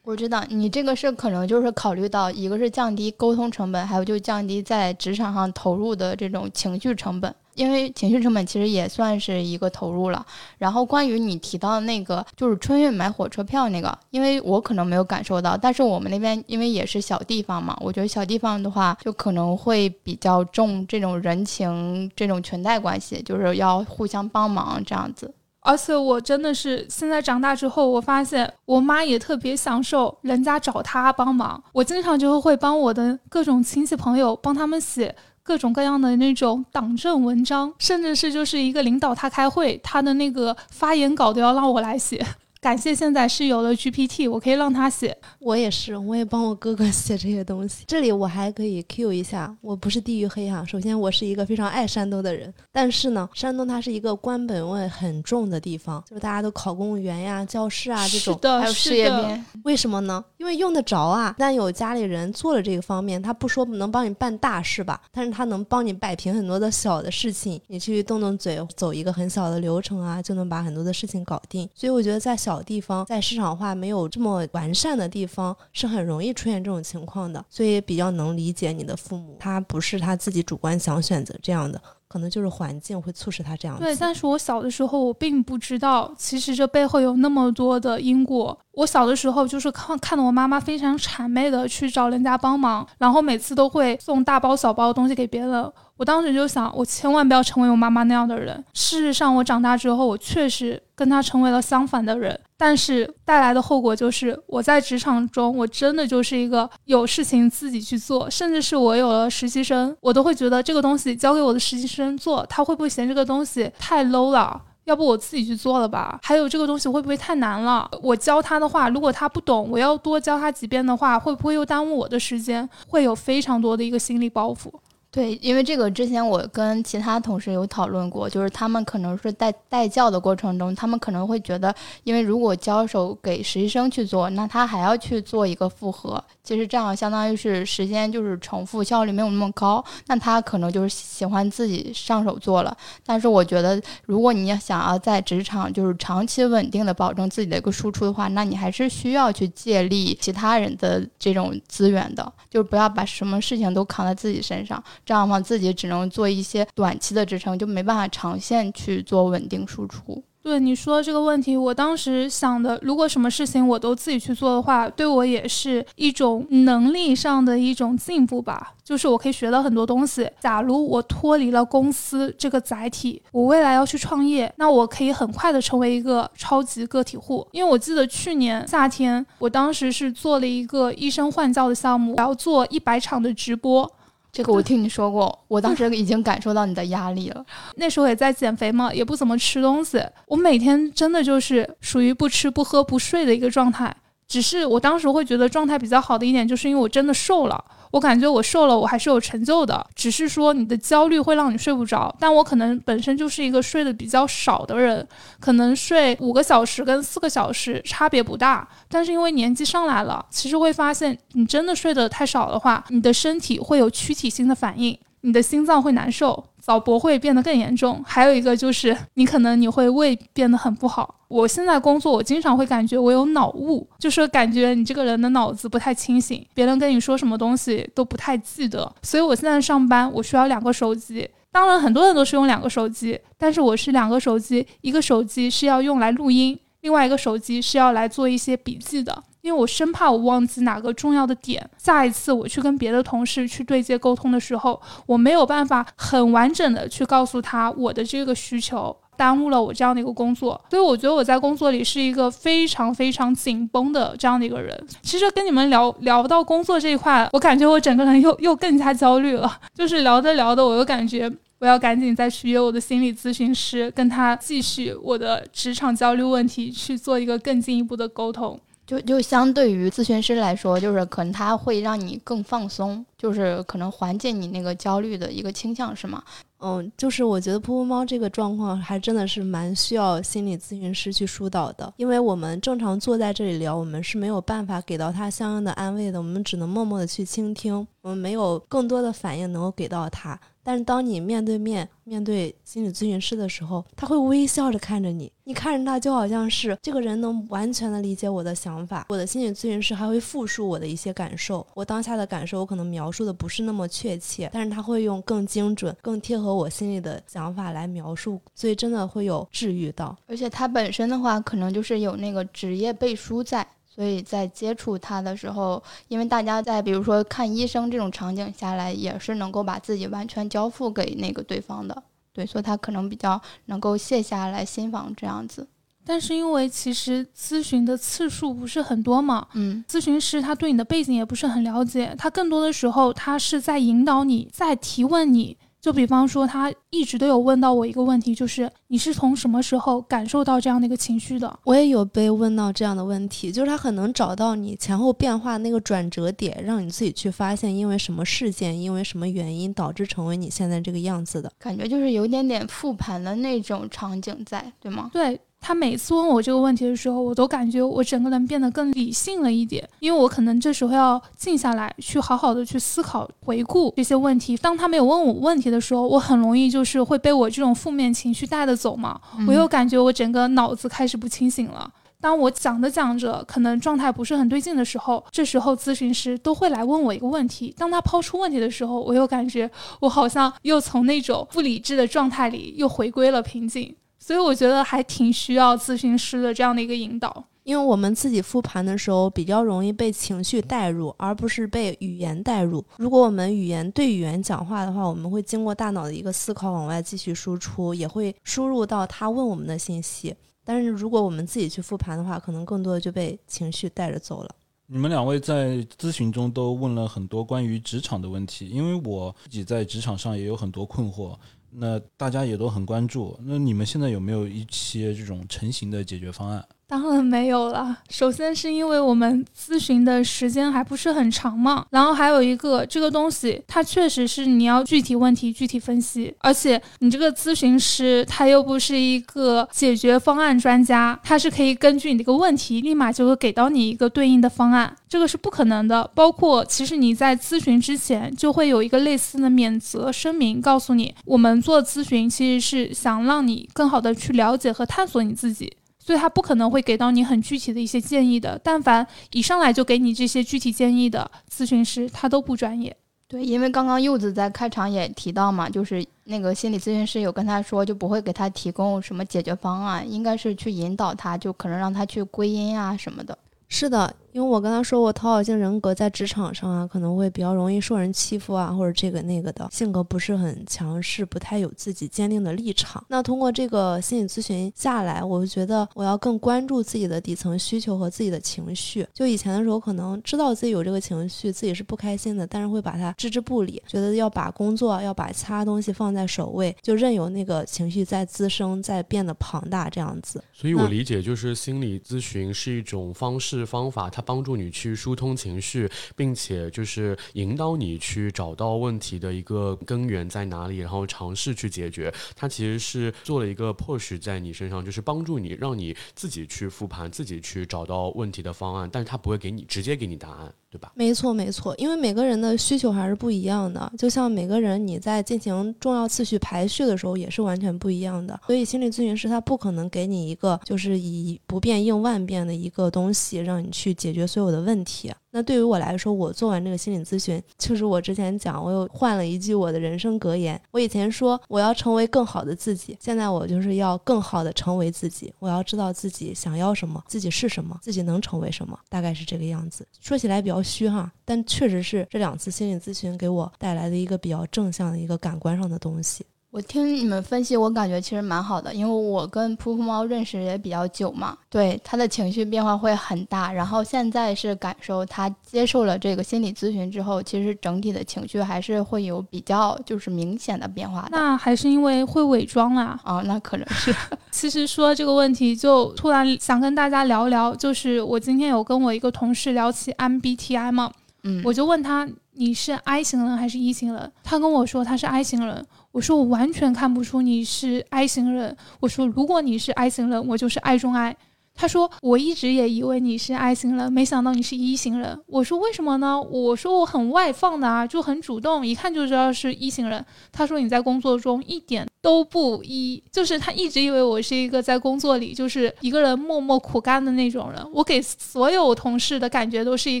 [0.02, 7.32] 我知道你这个是可能就是考虑到一个是降低沟通成本，还有就降低在职场上投入的这种情绪成本。
[7.54, 10.24] 因为情绪成本其实也算是一个投入了。
[10.58, 25.32] 然后关于你提到的那个，就是春运买火车票那个，因为我可能没有感受到，但是我们那边因为也是小地方嘛，我觉得小地方的话就可能会比较重这种人情、这种裙带关系，就是要互相帮忙这样子。
[25.64, 31.62] 而且我真的是现在长大之后，我发现我妈也特别享受人家找她帮忙。
[31.72, 35.14] 我经常就会帮我的各种亲戚朋友帮他们写。
[35.42, 42.24] 各种各样的那种党政文章，甚至是就是一个领导他开会，他的那个发言稿都要让我来写。
[42.62, 45.18] 感谢现在是有了 GPT，我可以让他写。
[45.40, 47.82] 我也是，我也帮我哥哥写这些东西。
[47.90, 50.64] 这里我还可以 Q 一下，我不是地域黑哈。
[50.64, 59.44] 首先，我是一个非常爱山东的人，但是呢，山东它是一个官本位很重的地方，就是大家都考公务员呀、教师啊这种，还有事业编。
[59.64, 60.24] 为什么呢？
[60.36, 61.34] 因为用得着啊。
[61.36, 71.68] 但有家里人做了这个方面，他不说能帮你办大事吧，但是他能帮你摆平很多的小的事情，你去动动嘴，走一个很小的流程啊，就能把很多的事情搞定。
[71.74, 72.51] 所以我觉得在小。
[72.52, 81.80] 小地方在市场化没有这么完善的地方，是很容易出现这种情况的，所以比较能理解你的父母，他不是他自己主观想选择这样的。
[82.12, 83.78] 可能就是环境会促使他这样。
[83.78, 88.58] 对，但是我小的时候我并不知道，其实这背后有那么多的因果。
[88.72, 95.72] 我小的时候就是看看到我妈妈非常谄媚的去找人家帮忙，然后每次都会送大包小包的东西给别人。
[95.96, 98.62] 我当时就想，我千万不要成为我妈妈那样的人。
[98.74, 102.38] 事实上，我长大之后，我确实跟她成为了相反的人。
[102.64, 114.62] 但是带来的后果就是，我在职场中，我真的就是一个有事情自己去做，甚至是我有了实习生，我都会觉得这个东西交给我的实习生做，他会不会嫌这个东西太 low 了？
[114.84, 116.20] 要不我自己去做了吧？
[116.22, 117.90] 还有这个东西会不会太难了？
[118.00, 122.68] 我教他的话，如果他不懂，我要多教他几遍的话，会不会又耽误我的时间？
[122.86, 124.72] 会有非常多的一个心理包袱。
[125.12, 131.72] 对，因为这个之前我跟其他同事有讨论过，就是他们可能是带带教的过程中，他们可能会觉得，
[132.04, 142.74] 因为如果交手给实习生去做，那他还要去做一个复核，其实这样相当于是时间就是重复，效率没有那么高，那他可能就是喜欢自己上手做了。
[143.04, 154.82] 但是我觉得，如果你要想要在职场就是长期稳定的保证自己的一个输出的话，那你还是需要去借力其他人的这种资源的，就是不要把什么事情都扛在自己身上。
[155.04, 160.22] 这样的话，自己只能做一些短期的支撑，就没办法长线去做稳定输出。
[160.42, 168.74] 对你说这个问题，我当时想的，如果什么事情我都自己去做的话，对我也是一种能力上的一种进步吧。
[168.82, 170.28] 就是我可以学到很多东西。
[170.40, 177.46] 假如我脱离了公司这个载体，我未来要去创业，那我可以很快的成为一个超级个体户。
[177.52, 183.88] 因为我记得去年夏天，我当时是做了一个医生换教的项目，要做一百场的直播。
[184.32, 187.44] 这个我听你说过，我当时已经感受到你的压力了。
[187.76, 193.94] 那时候也在减肥嘛，也不怎么吃东西，我每天真的就是属于不吃不喝不睡的一个状态。
[194.26, 197.62] 只是我当时会觉得状态比较好的一点，就是因为我真的瘦了。
[197.92, 199.86] 我感觉我瘦了，我还是有成就的。
[199.94, 205.06] 只是说你的焦虑会让你睡不着，但我可能本身就是一个睡得比较少的人，
[205.38, 208.66] 可能睡五个小时跟四个小时差别不大。
[208.88, 214.98] 但是因为年纪上来了，其实会发现你真的睡得太少的话，你的身体会有躯体性的反应。
[215.22, 218.02] 你的心脏会难受，早搏会变得更严重。
[218.06, 221.14] 还有一个就是，你可能你会胃变得很不好。
[221.28, 228.92] 我现在工作，我经常会感觉我有脑雾，就是感觉你这个人的脑子不太清醒，别人跟你说什么东西都不太记得。
[229.02, 231.28] 所以我现在上班，我需要两个手机。
[231.50, 248.96] 当然，很多人都是用两个手机，但是我是两个手机，一个手机是要用来录音，另外一个手机是要来做一些笔记的，因为我生怕我忘记哪个重要的点，下一次我去跟别的同事去对接沟通的时候，我没有办法很完整的去告诉他我的这个需求。
[249.14, 254.86] 耽误了我这样的一个工作，所以我觉得我在工作里是一个非常非常紧绷的这样的一个人。
[255.02, 259.60] 其实跟你们聊聊到工作这一块，我感觉我整个人又又更加焦虑了。
[259.74, 268.58] 就是聊着聊着，我又感觉我要赶紧再去约我的心理咨询师，跟他继续我的职场焦虑问题去做一个更进一步的沟通。
[268.86, 276.22] 就就相对于咨询师来说，就是可能他会让你更放松，就是可能缓解你那个焦虑的一个倾向，是吗？
[276.64, 290.38] 嗯，就是我觉得噗噗猫这个状况还真的是蛮需要心理咨询师去疏导的，因为我们正常坐在这里聊，我们是没有办法给到他相应的安慰的，我们只能默默的去倾听，我们没有更多的反应能够给到他。
[290.64, 299.06] 但是当你面对面面对心理咨询师的时候，他会微笑着看着你，你看着他就好像是这个人能完全的理解我的想法。
[299.08, 310.16] 我的心理咨询师还会复述我的一些感受，我当下的感受我可能描述的不是那么确切，但是他会用更精准、更贴合我心里的想法来描述，所以真的会有治愈到。
[310.28, 313.66] 而且他本身的话，可能就是有那个职业背书在。
[313.94, 322.02] 所以在接触他的时候，因为大家在比如说看医生这种场景下来，也是能够把自己完全交付给那个对方的，
[322.32, 325.66] 对，所以他可能比较能够卸下来心防这样子。
[326.04, 335.56] 但是因为其实咨询的次数不是很多嘛，嗯，咨询师他对你的背景也不是很了解，他更多的时候他是在引导你，在提问你。
[335.82, 341.58] 就比方说，他一直都有问到我一个问题，就是你是从什么时候感受到这样的一个情绪的？
[341.64, 355.10] 我也有被问到这样的问题，就是他很能找到你前后变化那个转折点，让你自己去发现，因为什么事件，因为什么原因导致成为你现在这个样子的感觉，就是有点点复盘的那种场景在，对吗？
[355.12, 355.40] 对。
[355.62, 364.56] 他每次问我这个问题的时候，我都感觉我整个人变得更理性了一点，因为我可能这时候要静下来，去好好的去思考、回顾这些问题。
[364.56, 369.20] 当他没有问我问题的时候，我很容易就是会被我这种负面情绪带着走嘛。
[369.46, 371.88] 我又感觉我整个脑子开始不清醒了。
[372.20, 377.72] 当我讲着讲着，可能状态不是很对劲的时候，这时候咨询师都会来问我一个问题。
[377.78, 379.70] 当他抛出问题的时候，我又感觉
[380.00, 383.94] 我好像又从那种不理智的状态里又回归了平静。
[384.22, 392.84] 所以我觉得还挺需要咨询师的这样的一个引导，因为我们自己复盘的时候比较容易被情绪带入，而不是被语言带入。
[392.98, 400.32] 如果我们语言对语言讲话的话，我们会经过大脑的一个思考往外继续输出，也会输入到他问我们的信息。
[400.64, 404.50] 但是如果我们自己去复盘的话，可能更多的就被情绪带着走了。
[404.86, 411.34] 你们两位在咨询中都问了很多关于职场的问题，因为我自己在职场上也有很多困惑。
[411.74, 416.66] 那大家也都很关注，那你们现在有没有一些这种成型的解决方案？
[416.86, 417.96] 当然没有了。
[418.10, 436.10] 首先是因为我们咨询的时间还不是很长嘛，然后还有一个这个东西，它确实是你要具体问题具体分析，而且你这个咨询师他又不是一个解决方案专家，他是可以根据你这个问题立马就会给到你一个对应的方案，这个是不可能的。
[436.14, 445.72] 包括其实你在咨询之前就会有一个类似的免责声明，告诉你我们做咨询其实是想让你更好的去了解和探索你自己。
[446.04, 448.60] 所以他不可能会给到你很具体的一些建议的。
[448.62, 452.94] 但凡一上来就给你这些具体建议的咨询师，他都不专业。
[453.28, 463.38] 对，因为刚刚柚子在开场也提到嘛，就是那个心理咨询师有跟他说，就不会给他提供什么解决方案，应该是去引导他，就可能让他去归因啊什么的。
[463.68, 464.14] 是的。
[464.32, 473.04] 因为我跟他说，我讨好型人格在职场上啊，可能会比较容易受人欺负啊，或者这个那个的，性格不是很强势，不太有自己坚定的立场。
[473.08, 479.06] 那通过这个心理咨询下来，我就觉得我要更关注自己的底层需求和自己的情绪。
[479.12, 490.42] 就以前的时候，可能知道自己有这个情绪，自己是不开心的，但是会把它置之不理，觉得要把工作要把其他东西放在首位，就任由那个情绪在滋生，在变得庞大这样子。
[490.54, 494.21] 所以我理解，就是心理咨询是一种方式方法，它。
[494.22, 502.12] 帮助你去疏通情绪，并且就是引导你去找到问题的一个根源在哪里，然后尝试去解决。
[502.34, 508.88] 它其实是做了一个 push 在你身上，就是帮助你，让你自己去复盘，自己去找到问题的方案。
[508.90, 510.54] 但是它不会给你直接给你答案。
[510.72, 510.90] 对吧？
[510.94, 518.40] 没错，没错，因为每个人的需求还是不一样的，就像每个人你在进行重要次序排序的时候也是完全不一样的。
[518.46, 525.12] 所以心理咨询师他不可能给你一个就是以不变应万变的一个东西，让你去解决所有的问题。
[525.34, 530.60] 那对于我来说，我做完这个心理咨询，就是我之前讲，我又换了一句我的人生格言。
[530.70, 535.32] 我以前说我要成为更好的自己，现在我就是要更好的成为自己。
[535.38, 539.88] 我要知道自己想要什么，自己是什么，自己能成为什么，大概是这个样子。
[540.00, 546.26] 说起来比较虚哈，但确实是这两次心理咨询给我带来的一个比较正向的一个感官上的东西。
[546.52, 553.50] 我听你们分析，我感觉其实蛮好的，因为我跟噗噗猫认识也比较久嘛，对他的情绪变化会很大。
[553.50, 561.08] 然后现在是感受他接受了这个心理咨询之后，其实整体的情绪还是会有比较就是明显的变化。
[561.10, 563.00] 那还是因为会伪装啦？
[563.02, 563.94] 啊，那可能是。
[564.30, 570.92] 其实说这个问题，就突然想跟大家聊聊，就是我今天有跟我一个同事聊起 MBTI 嘛，
[571.22, 574.12] 嗯，我就问他你是 I 型人还是 E 型人？
[574.22, 575.66] 他跟我说他是 I 型人。
[575.92, 578.56] 我说我完全看不出你是 I 型人。
[578.80, 581.14] 我说如果你是 I 型人，我就是 I 中 I。
[581.54, 585.20] 他说我一直也以为你是 I 型人，没想到你是 E 型人。
[585.26, 586.18] 我说为什么呢？
[586.18, 590.02] 我说我很外放的啊，就很主动，一看就知道是 E 型人。
[590.32, 597.64] 他说你在工作中一点都不一就是他一直以为我是一个在工作里就是一个人默默苦干的那种人。
[597.72, 600.00] 我给所有同事的感觉都是一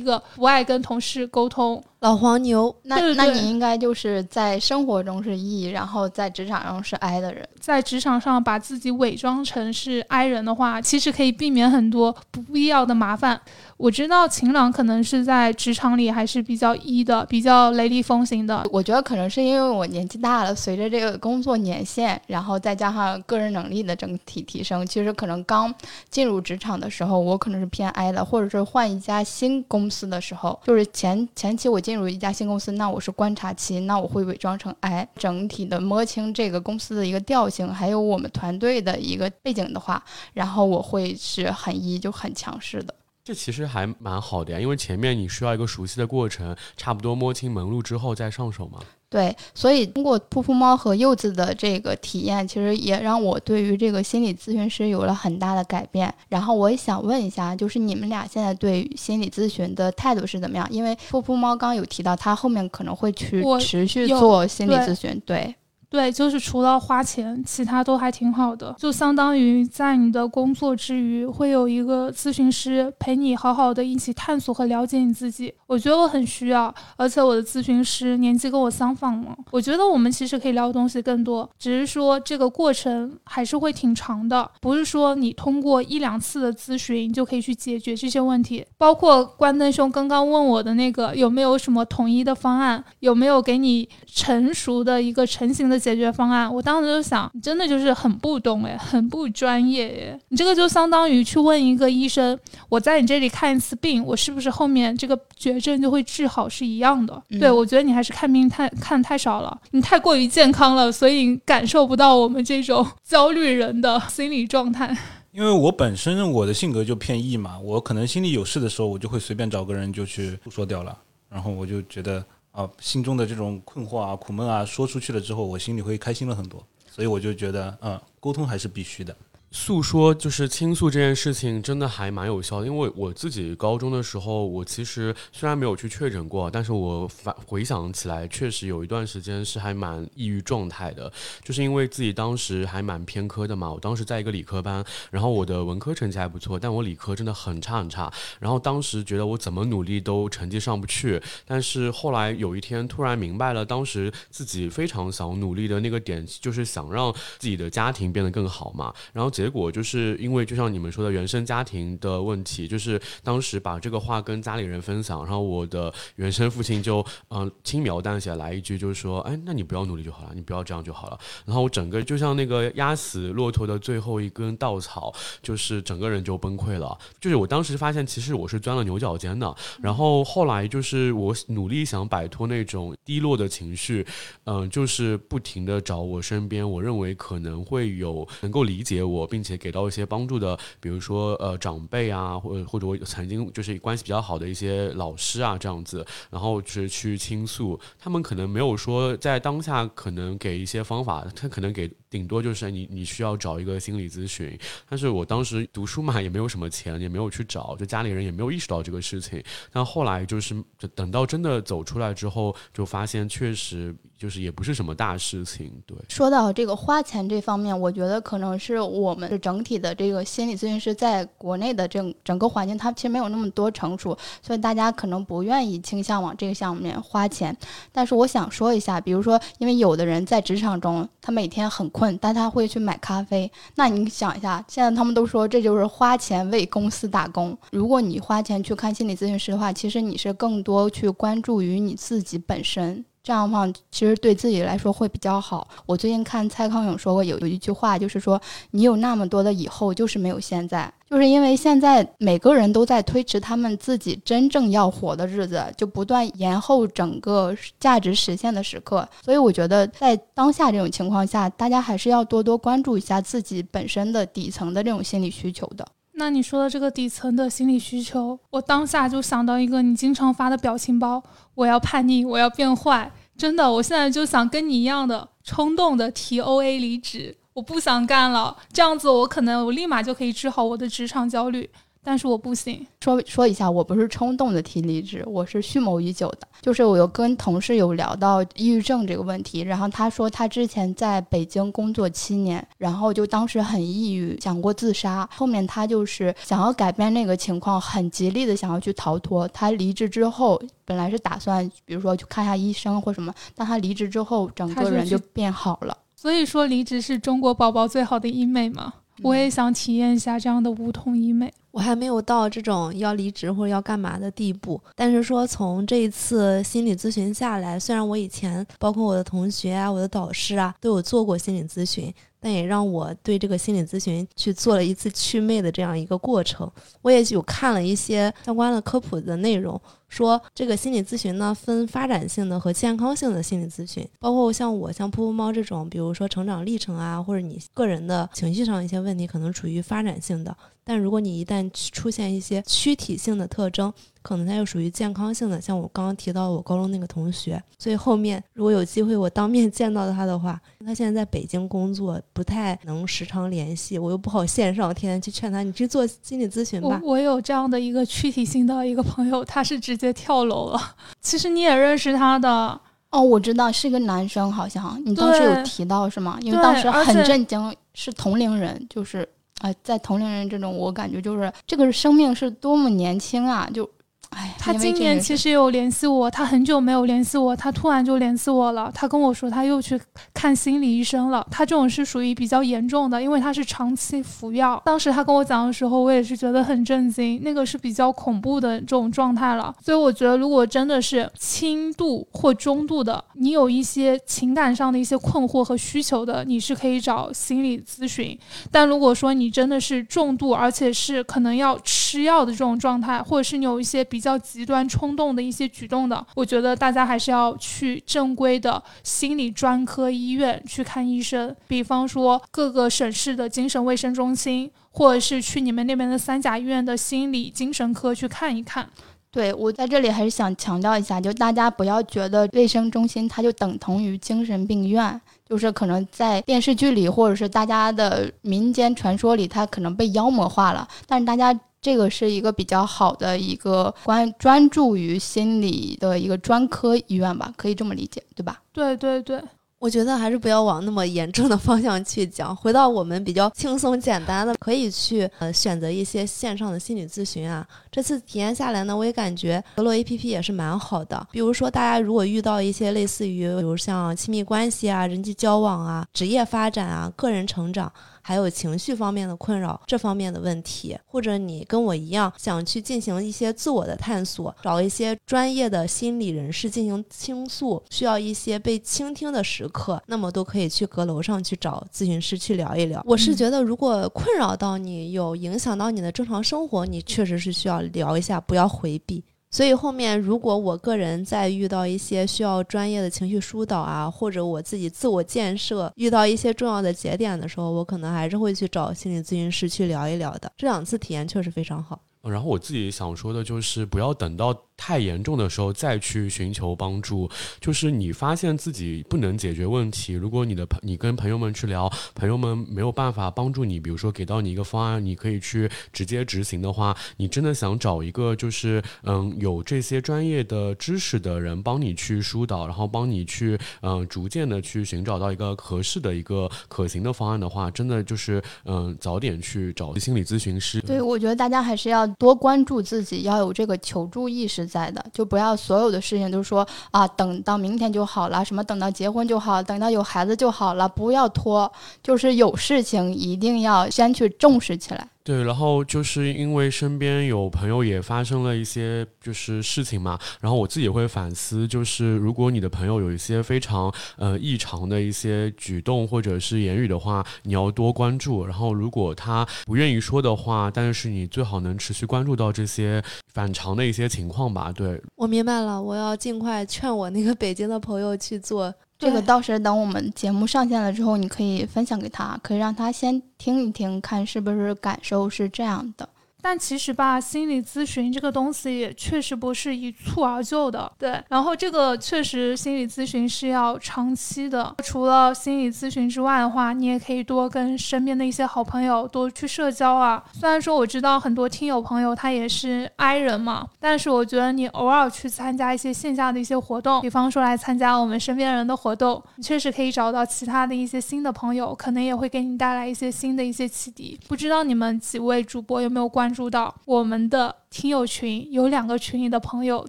[0.00, 1.82] 个不爱跟同事沟通。
[2.00, 7.48] 老黄牛，那那你应该就是在生活中是 E，然后在职场上是 I 的人。
[7.60, 13.40] 在职场上把自己伪装成是 I 人的话，其实可以避免很多不必要的麻烦。
[13.76, 18.64] 我知道晴朗可能是在职场里还是比较 E 的，比较雷厉风行的。
[18.70, 25.74] 我觉得可能是因为我年纪大了，随着这个工作年限，然后再加上个人能力的整体提升，其实可能刚
[26.10, 40.02] 进入职场的时候，我可能是偏 I 的，或者是换一家新公司的时候，就是前前期我进入一家新公司，那我是观察期，那我会伪装成 I，整体的摸清这个公司的一个调性，还有我们团队的一个背景的话，
[40.34, 42.94] 然后我会是很 E，就很强势的。
[43.24, 48.80] 这其实还蛮好的呀，因为前面你需要一个熟悉的过程，差不多摸清门路之后再上手嘛。
[49.08, 56.12] 对，所以通过噗噗猫和柚子的这个体验，其实也让我对于这个心理咨询师有了很大的改变。
[56.30, 60.66] 然后我也想问一下，就是你们俩现在对心理咨询的态度是怎么样？
[60.70, 65.54] 因为噗噗猫刚有提到，他后面可能会去持续做心理咨询，对。
[65.92, 68.74] 对，就是除了花钱，其他都还挺好的。
[68.78, 75.52] 就相当于在你的工作之余，会有一个咨询师陪你好好的一起探索和了解你自己。
[75.66, 81.46] 我觉得我很需要，而且我的咨询师年纪跟我相仿嘛，我觉得我们其实可以聊的东西更多。
[81.58, 88.64] 只是说这个过程还是会挺长的，不是说你通过一两次的咨询就可以去解决这些问题。
[88.78, 92.82] 包括关灯兄刚刚问我的那个，有没有什么统一的方案？
[93.00, 95.81] 有没有给你成熟的一个成型的？
[95.82, 100.20] 解决方案，我当时就想，你真的就是很不懂哎，很不专业哎。
[100.28, 107.20] 你这个就相当于去问一个医生，我在你这里看一次病，我是不是后面这个绝症就会治好是一样的？
[107.40, 114.96] 对，我觉得你还是看病太看太少了，你太过于健康了，所以感受不到我们这种焦虑人的心理状态。
[115.32, 120.96] 因为我本身我的性格就偏 E 嘛，我可能心里有事的时候，我就会随便找个人就去诉说掉了，
[121.28, 122.24] 然后我就觉得。
[122.52, 129.16] 啊，心中的这种困惑啊、苦闷啊，说出去了之后，我心里会开心了很多，所以我就觉得，嗯，沟通还是必须的。
[129.54, 132.66] 诉说就是倾诉这件事情，真的还蛮有效的。
[132.66, 141.12] 因为我自己高中的时候，我其实虽然没有去确诊过，但是我反回想起来，确实有一段时间是还蛮抑郁状态的。
[141.44, 148.10] 就是因为自己当时还蛮偏科的嘛，我当时在一个理科班，然后我的文科成绩还不错，但我理科真的很差很差。
[148.40, 158.90] 然后当时觉得我怎么努力都成绩上不去，但是后来有一天突然明白了，当时自己非常想努力的那个点，就是想让自己的家庭变得更好嘛。
[159.12, 159.30] 然后。
[159.42, 171.18] 结果就是因为就像你们说的原生家庭的问题，就是当时把这个话跟家里人分享，然后我的原生父亲就嗯轻描淡写来一句，就是说，哎，那你不要努力就好了，你不要这样就好了。
[171.44, 175.12] 然后我整个就像那个压死骆驼的最后一根稻草，
[175.42, 176.96] 就是整个人就崩溃了。
[177.20, 179.52] 就是我当时发现，其实我是钻了牛角尖的。
[179.80, 184.06] 然后后来就是我努力想摆脱那种低落的情绪，
[184.44, 189.26] 嗯，就是不停的找我身边我认为可能会有能够理解我。
[189.32, 204.56] 并且给到一些帮助的，比如说呃长辈啊，或或者我曾经就是关系比较好的一些老师啊这样子，然后就是去倾诉，他们可能没有说在当下可能给一些方法，他可能给顶多就是你你需要找一个心理咨询。
[204.88, 209.42] 但是我当时读书嘛，也没有什么钱，也没有去找，就家里人也没有意识到这个事情。
[209.72, 210.54] 但后来就是
[210.94, 215.72] 等到真的走出来之后，就发现确实就是也不是什么大事情。
[215.86, 227.56] 对，说到这个花钱这方面，我觉得可能是我们整体的这个心理咨询师在国内的整整个环境，它其实没有那么多成熟，所以大家可能不愿意倾向往这个项目面花钱。
[227.90, 233.48] 但是我想说一下，比如说，因为有的人在职场中，他每天很困，但他会去买咖啡。
[233.76, 237.56] 那你想一下，现在他们都说这就是花钱为公司打工。
[237.70, 243.04] 如果你花钱去看心理咨询师的话，其实你是更多去关注于你自己本身。
[243.22, 245.68] 这样的话，其实对自己来说会比较好。
[245.86, 248.40] 我最近看蔡康永说过有有一句话，就是说
[248.72, 259.08] 你有那么多的以后，就是没有现在，就是因为现在每个人都在推迟他们自己真正要活的日子，就不断延后整个价值实现的时刻。
[259.22, 265.86] 所以我觉得在当下这种情况下，大家还是要多多关注一下自己本身的底层的这种心理需求的。
[266.22, 271.20] 那你说的这个底层的心理需求，我当下就想到一个你经常发的表情包：
[271.56, 273.10] 我要叛逆，我要变坏。
[273.36, 278.56] 真的，我现在就想跟你一样的冲动的提 O A 离职，我不想干了。
[278.72, 281.68] 这样子，我可能我立马就可以治好我的职场焦虑。
[282.04, 282.84] 但是我不行。
[283.00, 286.48] 说说一下，我不是冲动的提离职，我是蓄谋已久的。
[286.60, 295.28] 就是我有跟同事有聊到抑郁症这个问题，然后他说他之前在北京工作七年，然后就当时很抑郁，想过自杀。
[295.32, 299.46] 后面他就是想要改变那个情况，很极力的想要去逃脱。
[299.48, 305.96] 他离职之后，本来是打算比如说去看一下医生或什么，但他离职之后，整个人就变好了。
[306.16, 308.92] 所以说，离职是中国宝宝最好的医美吗？
[309.22, 311.52] 我也想体验一下这样的无痛医美。
[311.70, 326.70] 我还没有到这种要离职或者要干嘛的地步，但是说从这一次心理咨询下来，虽然我以前包括我的同学啊、我的导师啊都有做过心理咨询，但也让我对这个心理咨询去做了一次祛魅的这样一个过程。
[327.00, 329.80] 我也有看了一些相关的科普的内容，
[330.12, 340.54] 说这个心理咨询呢分发展性的和健康性的心理咨询，包括像我像噗噗猫这种，比如说成长历程啊，或者你个人的情绪上一些问题，可能处于发展性的。
[340.84, 345.60] 但如果你一旦出现一些躯体性的特征，可能它又属于健康性的。
[345.60, 357.00] 像我刚刚提到我高中那个同学，所以后面如果有机会我当面 见到他的话，他现在在北京工作，不太能时常联系，我又不好线上天天去劝他，你去做心理咨询吧。
[357.04, 360.80] 我有这样的一个躯体性的一个朋友，他是直接跳楼了。
[361.20, 362.78] 其实你也认识他的
[363.10, 366.38] 哦，我知道是一个男生，好像你当时有提到是吗？
[366.42, 369.28] 因为当时很震惊，是同龄人，就是。
[369.60, 373.70] 啊，在同龄人这种，我感觉就是这个生命是多么年轻啊！
[373.72, 373.88] 就。
[374.34, 378.90] 哎，他今年其实有联系我，他很久没有联系我，他突然就联系我了。
[378.94, 380.00] 他跟我说他又去
[380.32, 381.46] 看心理医生了。
[381.50, 384.80] 他这种是属于比较严重的，因为他是长期服药。
[384.86, 389.74] 当时他跟我讲的时候，我也是觉得很震惊，那个是比较恐怖的这种状态了。
[389.82, 398.38] 所以我觉得，如果真的是轻度或中度的，你有一些情感上的一些困惑和需求的，你是可以找心理咨询。
[398.70, 418.88] 但如果说你真的是重度，而且是可能要吃药的这种状态，或者是你有一些比比较极端冲动的一些举动的，我觉得大家还是要去正规的心理专科医院去看医生，比方说各个省市的精神卫生中心，或者是去你们那边的三甲医院的心理精神科去看一看。
[419.30, 431.58] 对我在这里还是想强调一下，就大家不要觉得卫生中心它就等同于精神病院，就是可能在电视剧里或者是大家的民间传说里，它可能被妖魔化了，但是大家。
[431.82, 438.62] 这个是一个比较好的一个关专注于心理的一个专科医院吧，可以这么理解，对吧？
[438.72, 439.42] 对对对。
[439.80, 447.66] 我觉得还是不要往那么严重的方向去讲，回到我们比较轻松简单的，可以去呃选择一些线上的心理咨询啊。
[447.90, 451.26] 这次体验下来呢，我也感觉格洛 A P P 也是蛮好的。
[451.32, 457.92] 比如说，大家如果遇到一些类似于，比如像亲密关系啊、人际交往啊、职业发展啊、个人成长。
[458.22, 473.02] 还有情绪方面的困扰，这方面的问题，或者你跟我一样想去进行一些自我的探索，找一些专业的心理人士进行倾诉，需要一些被倾听的时刻，那么都可以去阁楼上去找咨询师去聊一聊。
[473.04, 479.24] 我是觉得，如果困扰到你，有影响到你的正常生活，你确实是需要聊一下，不要回避。
[479.52, 490.50] 所以后面，如果我个人在遇到一些需要专业的情绪疏导啊，或者我自己自我建设遇到一些重要的节点的时候，我可能还是会去找心理咨询师去聊一聊的。
[490.56, 492.00] 这两次体验确实非常好。
[492.22, 494.56] 然后我自己想说的就是，不要等到。
[494.82, 497.30] 太严重的时候再去寻求帮助。
[497.60, 520.80] 就是你发现自己不能解决问题，如果你的朋你跟朋友们去聊，朋友们没有办法帮助你，比如说给到你一个方案，你可以去直接执行的话，你真的想找一个就是嗯有这些专业的知识的人帮你去疏导，然后帮你去嗯逐渐的去寻找到一个合适的一个可行的方案的话，真的就是嗯早点去找心理咨询师。
[520.80, 531.70] 对，我觉得大家还是要多关注自己，要有这个求助意识在的，就不要所有的事情都说啊等到明天就好了，什么等到结婚就好，等到有孩子就好了，不要拖，
[532.02, 535.06] 就是有事情一定要先去重视起来。
[535.24, 548.44] 对，然后就是因为身边有朋友也发生了一些就是事情嘛，然后我自己也会反思，就是如果你的朋友有一些非常呃异常的一些举动或者是言语的话，你要多关注。
[548.44, 553.00] 然后如果他不愿意说的话，但是你最好能持续关注到这些
[553.32, 554.72] 反常的一些情况吧。
[554.72, 558.74] 对，我明白了，我要尽快劝我那个北京的朋友去做。
[559.02, 566.08] 这个到时等我们节目上线了之后，你可以分享给他，可以让他先听一听，看是不是感受是这样的。
[566.42, 571.22] 但其实吧，心理咨询这个东西也确实不是一蹴而就的，对。
[571.28, 574.74] 然后这个确实心理咨询是要长期的。
[574.82, 580.22] 除了心理咨询之外的话，你也可以多跟身边的一些好朋友多去社交啊。
[580.32, 594.18] 虽然说我知道很多听友朋友他也是 I 人嘛，但是我觉得你偶尔去参加一些线下的一些活动，比方说来参加我们身边人的活动，你确实可以找到其他的一些新的朋友，可能也会给你带来一些新的一些启迪。
[594.28, 596.31] 不知道你们几位主播有没有关？
[596.32, 599.86] 注到我们的听友群有两个群里的朋友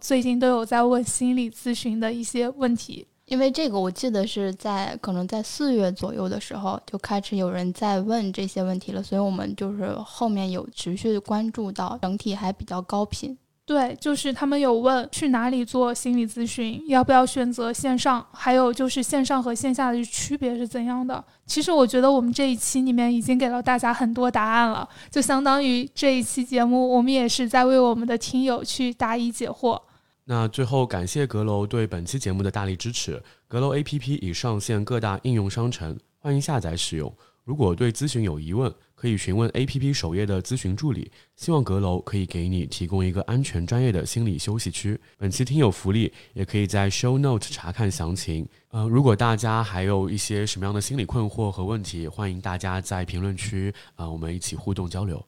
[0.00, 13.36] 最近都有在问心理咨询的一些问题，因为这个我记得是在可能在四月左右的时候就开始有人在问这些问题了，所以我们就是后面有持续关注到，整体还比较高频。
[13.72, 21.24] 对，就是他们有问去哪里做心理咨询，要不要选择线上，还有就是线上和线下的区别是怎样的。
[21.46, 29.80] 其实我觉得我们这一期里面已经给了大家很多答案了，就相当于这一期节目我们也是在为我们的听友去答疑解惑。
[30.24, 37.10] 那最后感谢阁楼对本期节目的大力支持，阁楼 APP 已上线各大应用商城，欢迎下载使用。
[37.42, 41.10] 如果对咨询有疑问，可以询问 A P P 首页的咨询助理。
[41.34, 44.96] 希望阁楼可以给你提供一个安全、专业的心理休息区。
[45.18, 48.48] 本期听友福利也可以在 Show Note 查看详情。
[48.68, 55.20] 呃，如果大家还有一些什么样的心理困惑和问题，欢迎大家在评论区啊，我们一起互动交流。